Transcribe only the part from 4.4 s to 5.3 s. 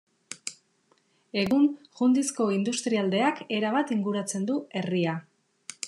du herria.